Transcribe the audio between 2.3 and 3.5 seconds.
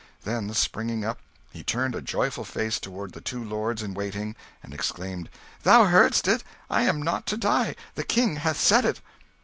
face toward the two